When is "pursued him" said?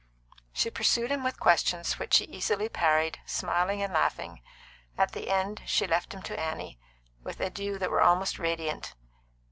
0.71-1.23